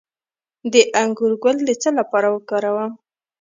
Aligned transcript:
د 0.71 0.75
انګور 1.01 1.33
ګل 1.43 1.57
د 1.65 1.69
څه 1.81 1.89
لپاره 1.99 2.27
وکاروم؟ 2.35 2.91